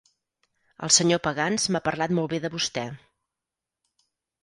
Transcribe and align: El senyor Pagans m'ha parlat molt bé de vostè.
El 0.87 0.91
senyor 0.95 1.21
Pagans 1.27 1.69
m'ha 1.75 1.83
parlat 1.91 2.17
molt 2.21 2.35
bé 2.35 2.43
de 2.49 2.53
vostè. 2.57 2.91